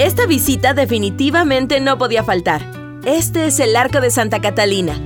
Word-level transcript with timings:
Esta 0.00 0.24
visita 0.24 0.72
definitivamente 0.72 1.78
no 1.78 1.98
podía 1.98 2.24
faltar. 2.24 2.62
Este 3.04 3.44
es 3.44 3.60
el 3.60 3.76
Arco 3.76 4.00
de 4.00 4.10
Santa 4.10 4.40
Catalina. 4.40 4.98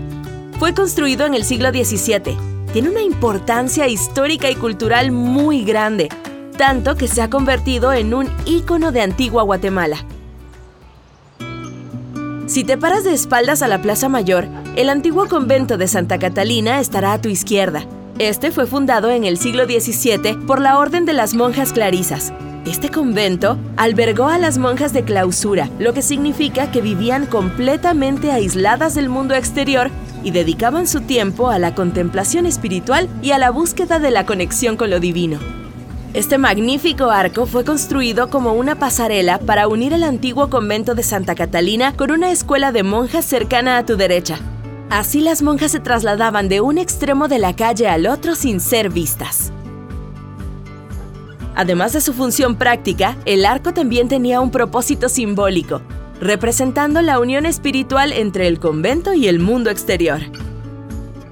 Fue 0.60 0.72
construido 0.72 1.26
en 1.26 1.34
el 1.34 1.44
siglo 1.44 1.70
XVII. 1.70 2.36
Tiene 2.72 2.90
una 2.90 3.02
importancia 3.02 3.88
histórica 3.88 4.48
y 4.50 4.54
cultural 4.54 5.10
muy 5.10 5.64
grande, 5.64 6.10
tanto 6.56 6.94
que 6.94 7.08
se 7.08 7.22
ha 7.22 7.28
convertido 7.28 7.92
en 7.92 8.14
un 8.14 8.28
ícono 8.46 8.92
de 8.92 9.00
antigua 9.00 9.42
Guatemala. 9.42 9.96
Si 12.46 12.62
te 12.62 12.78
paras 12.78 13.02
de 13.02 13.14
espaldas 13.14 13.62
a 13.62 13.66
la 13.66 13.82
Plaza 13.82 14.08
Mayor, 14.08 14.46
el 14.76 14.88
antiguo 14.88 15.26
convento 15.26 15.76
de 15.76 15.88
Santa 15.88 16.20
Catalina 16.20 16.78
estará 16.78 17.14
a 17.14 17.20
tu 17.20 17.28
izquierda. 17.28 17.84
Este 18.20 18.52
fue 18.52 18.68
fundado 18.68 19.10
en 19.10 19.24
el 19.24 19.38
siglo 19.38 19.64
XVII 19.64 20.36
por 20.46 20.60
la 20.60 20.78
Orden 20.78 21.04
de 21.04 21.12
las 21.12 21.34
Monjas 21.34 21.72
Clarisas. 21.72 22.32
Este 22.64 22.88
convento 22.88 23.58
albergó 23.76 24.28
a 24.28 24.38
las 24.38 24.56
monjas 24.56 24.92
de 24.92 25.02
clausura, 25.02 25.68
lo 25.80 25.94
que 25.94 26.00
significa 26.00 26.70
que 26.70 26.80
vivían 26.80 27.26
completamente 27.26 28.30
aisladas 28.30 28.94
del 28.94 29.08
mundo 29.08 29.34
exterior 29.34 29.90
y 30.22 30.30
dedicaban 30.30 30.86
su 30.86 31.00
tiempo 31.00 31.50
a 31.50 31.58
la 31.58 31.74
contemplación 31.74 32.46
espiritual 32.46 33.08
y 33.20 33.32
a 33.32 33.38
la 33.38 33.50
búsqueda 33.50 33.98
de 33.98 34.12
la 34.12 34.24
conexión 34.24 34.76
con 34.76 34.90
lo 34.90 35.00
divino. 35.00 35.40
Este 36.14 36.38
magnífico 36.38 37.10
arco 37.10 37.46
fue 37.46 37.64
construido 37.64 38.30
como 38.30 38.52
una 38.52 38.76
pasarela 38.76 39.40
para 39.40 39.66
unir 39.66 39.92
el 39.92 40.04
antiguo 40.04 40.50
convento 40.50 40.94
de 40.94 41.02
Santa 41.02 41.34
Catalina 41.34 41.92
con 41.96 42.12
una 42.12 42.30
escuela 42.30 42.70
de 42.70 42.84
monjas 42.84 43.24
cercana 43.24 43.76
a 43.76 43.84
tu 43.84 43.96
derecha. 43.96 44.38
Así 44.90 45.20
las 45.20 45.42
monjas 45.42 45.72
se 45.72 45.80
trasladaban 45.80 46.48
de 46.48 46.60
un 46.60 46.78
extremo 46.78 47.28
de 47.28 47.38
la 47.38 47.56
calle 47.56 47.88
al 47.88 48.06
otro 48.06 48.34
sin 48.34 48.60
ser 48.60 48.90
vistas. 48.90 49.52
Además 51.56 51.92
de 51.92 52.00
su 52.00 52.12
función 52.12 52.56
práctica, 52.56 53.16
el 53.24 53.44
arco 53.44 53.72
también 53.72 54.08
tenía 54.08 54.40
un 54.40 54.50
propósito 54.50 55.08
simbólico, 55.08 55.82
representando 56.20 57.00
la 57.02 57.20
unión 57.20 57.46
espiritual 57.46 58.12
entre 58.12 58.48
el 58.48 58.58
convento 58.58 59.14
y 59.14 59.28
el 59.28 59.38
mundo 59.38 59.70
exterior. 59.70 60.20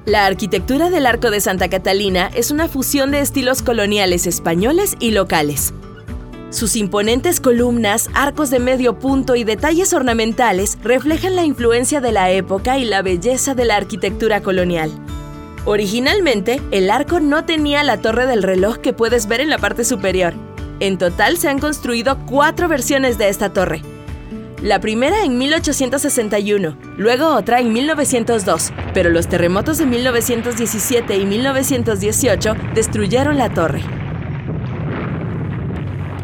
La 0.04 0.26
arquitectura 0.26 0.90
del 0.90 1.06
Arco 1.06 1.30
de 1.30 1.40
Santa 1.40 1.68
Catalina 1.68 2.28
es 2.34 2.50
una 2.50 2.66
fusión 2.66 3.12
de 3.12 3.20
estilos 3.20 3.62
coloniales 3.62 4.26
españoles 4.26 4.96
y 4.98 5.12
locales. 5.12 5.72
Sus 6.52 6.76
imponentes 6.76 7.40
columnas, 7.40 8.08
arcos 8.14 8.50
de 8.50 8.60
medio 8.60 8.98
punto 8.98 9.34
y 9.34 9.42
detalles 9.42 9.92
ornamentales 9.92 10.78
reflejan 10.84 11.34
la 11.34 11.44
influencia 11.44 12.00
de 12.00 12.12
la 12.12 12.30
época 12.30 12.78
y 12.78 12.84
la 12.84 13.02
belleza 13.02 13.54
de 13.54 13.64
la 13.64 13.76
arquitectura 13.76 14.42
colonial. 14.42 14.92
Originalmente, 15.64 16.60
el 16.70 16.90
arco 16.90 17.18
no 17.18 17.44
tenía 17.44 17.82
la 17.82 17.96
torre 17.96 18.26
del 18.26 18.42
reloj 18.42 18.78
que 18.78 18.92
puedes 18.92 19.26
ver 19.26 19.40
en 19.40 19.48
la 19.50 19.58
parte 19.58 19.84
superior. 19.84 20.34
En 20.78 20.98
total 20.98 21.38
se 21.38 21.48
han 21.48 21.58
construido 21.58 22.18
cuatro 22.26 22.68
versiones 22.68 23.16
de 23.16 23.30
esta 23.30 23.52
torre, 23.52 23.82
la 24.62 24.78
primera 24.78 25.24
en 25.24 25.38
1861, 25.38 26.76
luego 26.96 27.34
otra 27.34 27.58
en 27.58 27.72
1902, 27.72 28.72
pero 28.94 29.10
los 29.10 29.26
terremotos 29.26 29.78
de 29.78 29.86
1917 29.86 31.16
y 31.16 31.26
1918 31.26 32.54
destruyeron 32.72 33.38
la 33.38 33.52
torre. 33.52 34.01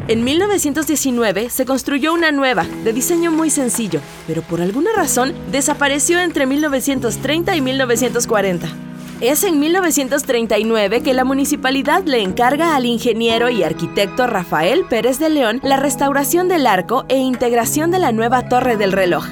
En 0.08 0.24
1919 0.24 1.50
se 1.50 1.66
construyó 1.66 2.14
una 2.14 2.32
nueva, 2.32 2.64
de 2.82 2.94
diseño 2.94 3.30
muy 3.30 3.50
sencillo, 3.50 4.00
pero 4.26 4.40
por 4.40 4.62
alguna 4.62 4.90
razón 4.96 5.34
desapareció 5.52 6.18
entre 6.18 6.46
1930 6.46 7.54
y 7.54 7.60
1940. 7.60 8.68
Es 9.20 9.44
en 9.44 9.60
1939 9.60 11.02
que 11.02 11.12
la 11.12 11.24
municipalidad 11.24 12.04
le 12.04 12.22
encarga 12.22 12.74
al 12.74 12.86
ingeniero 12.86 13.50
y 13.50 13.62
arquitecto 13.62 14.26
Rafael 14.26 14.86
Pérez 14.88 15.18
de 15.18 15.28
León 15.28 15.60
la 15.62 15.76
restauración 15.76 16.48
del 16.48 16.66
arco 16.66 17.04
e 17.10 17.18
integración 17.18 17.90
de 17.90 17.98
la 17.98 18.10
nueva 18.10 18.48
torre 18.48 18.78
del 18.78 18.92
reloj. 18.92 19.26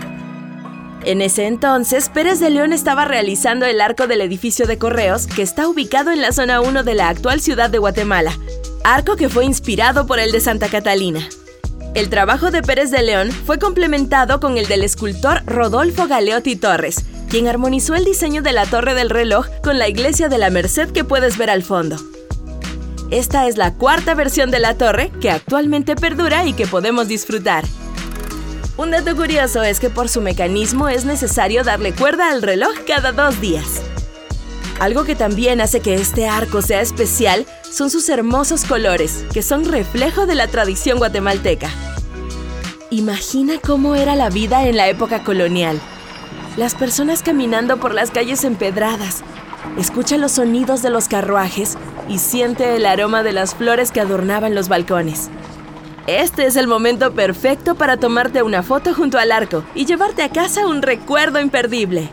En 1.07 1.23
ese 1.23 1.47
entonces, 1.47 2.09
Pérez 2.09 2.41
de 2.41 2.51
León 2.51 2.73
estaba 2.73 3.05
realizando 3.05 3.65
el 3.65 3.81
arco 3.81 4.09
del 4.09 4.21
edificio 4.21 4.67
de 4.67 4.77
correos 4.77 5.27
que 5.29 5.41
está 5.41 5.69
ubicado 5.69 6.11
en 6.11 6.21
la 6.21 6.33
zona 6.33 6.61
1 6.61 6.83
de 6.83 6.95
la 6.95 7.09
actual 7.09 7.41
ciudad 7.41 7.71
de 7.71 7.79
Guatemala, 7.79 8.37
arco 8.87 9.17
que 9.17 9.29
fue 9.29 9.45
inspirado 9.45 10.07
por 10.07 10.21
el 10.21 10.31
de 10.31 10.41
Santa 10.41 10.69
Catalina. 10.69 11.29
El 11.95 12.09
trabajo 12.09 12.53
de 12.53 12.63
Pérez 12.63 12.93
de 12.93 13.03
León 13.03 13.33
fue 13.33 13.59
complementado 13.59 14.39
con 14.39 14.59
el 14.59 14.69
del 14.69 14.85
escultor 14.85 15.43
Rodolfo 15.45 16.07
Galeotti 16.07 16.55
Torres, 16.55 17.05
quien 17.29 17.49
armonizó 17.49 17.97
el 17.97 18.05
diseño 18.05 18.43
de 18.43 18.53
la 18.53 18.65
torre 18.65 18.95
del 18.95 19.11
reloj 19.11 19.49
con 19.61 19.81
la 19.81 19.89
iglesia 19.89 20.29
de 20.29 20.39
la 20.39 20.51
Merced 20.51 20.93
que 20.93 21.03
puedes 21.03 21.37
ver 21.37 21.51
al 21.51 21.65
fondo. 21.65 21.97
Esta 23.11 23.49
es 23.49 23.57
la 23.57 23.75
cuarta 23.75 24.15
versión 24.15 24.53
de 24.53 24.61
la 24.61 24.79
torre 24.79 25.11
que 25.21 25.31
actualmente 25.33 25.97
perdura 25.97 26.47
y 26.47 26.53
que 26.53 26.69
podemos 26.69 27.09
disfrutar. 27.09 27.65
Un 28.77 28.93
dato 28.93 29.17
curioso 29.17 29.65
es 29.65 29.81
que 29.81 29.91
por 29.91 30.09
su 30.09 30.21
mecanismo 30.21 30.89
es 30.89 31.05
necesario 31.05 31.65
darle 31.65 31.93
cuerda 31.93 32.31
al 32.31 32.41
reloj 32.41 32.73
cada 32.87 33.11
dos 33.11 33.41
días. 33.41 33.83
Algo 34.79 35.05
que 35.05 35.17
también 35.17 35.63
hace 35.63 35.81
que 35.81 35.95
este 35.95 36.29
arco 36.29 36.61
sea 36.61 36.83
especial 36.83 37.47
son 37.63 37.89
sus 37.89 38.11
hermosos 38.11 38.65
colores, 38.65 39.25
que 39.33 39.43
son 39.43 39.65
reflejo 39.65 40.27
de 40.27 40.35
la 40.35 40.49
tradición 40.49 40.99
guatemalteca. 40.99 41.71
Imagina 42.91 43.55
cómo 43.65 43.95
era 43.95 44.17
la 44.17 44.29
vida 44.29 44.69
en 44.69 44.77
la 44.77 44.89
época 44.89 45.25
colonial, 45.25 45.81
las 46.59 46.75
personas 46.75 47.23
caminando 47.23 47.79
por 47.79 47.95
las 47.95 48.11
calles 48.11 48.45
empedradas. 48.45 49.23
Escucha 49.79 50.19
los 50.19 50.33
sonidos 50.33 50.83
de 50.83 50.91
los 50.91 51.09
carruajes 51.09 51.79
y 52.07 52.19
siente 52.19 52.77
el 52.77 52.85
aroma 52.85 53.23
de 53.23 53.33
las 53.33 53.55
flores 53.55 53.91
que 53.91 54.01
adornaban 54.01 54.55
los 54.55 54.69
balcones. 54.69 55.31
Este 56.07 56.47
es 56.47 56.55
el 56.55 56.69
momento 56.69 57.15
perfecto 57.15 57.77
para 57.77 57.97
tomarte 57.97 58.43
una 58.43 58.63
foto 58.63 58.95
junto 58.95 59.19
al 59.19 59.33
arco 59.33 59.65
y 59.75 59.87
llevarte 59.87 60.23
a 60.23 60.29
casa 60.29 60.67
un 60.67 60.83
recuerdo 60.83 61.41
imperdible. 61.41 62.11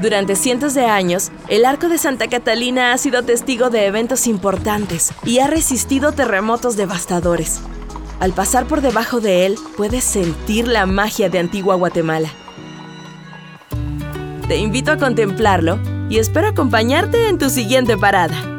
Durante 0.00 0.36
cientos 0.36 0.74
de 0.74 0.84
años, 0.84 1.32
el 1.48 1.64
arco 1.64 1.88
de 1.88 1.98
Santa 1.98 2.28
Catalina 2.28 2.92
ha 2.92 2.98
sido 2.98 3.24
testigo 3.24 3.68
de 3.68 3.86
eventos 3.86 4.28
importantes 4.28 5.12
y 5.24 5.40
ha 5.40 5.48
resistido 5.48 6.12
terremotos 6.12 6.76
devastadores. 6.76 7.60
Al 8.20 8.32
pasar 8.32 8.66
por 8.66 8.80
debajo 8.80 9.20
de 9.20 9.46
él, 9.46 9.56
puedes 9.76 10.04
sentir 10.04 10.68
la 10.68 10.86
magia 10.86 11.28
de 11.28 11.40
antigua 11.40 11.74
Guatemala. 11.74 12.30
Te 14.46 14.56
invito 14.56 14.92
a 14.92 14.98
contemplarlo 14.98 15.80
y 16.08 16.18
espero 16.18 16.48
acompañarte 16.48 17.28
en 17.28 17.38
tu 17.38 17.50
siguiente 17.50 17.96
parada. 17.96 18.57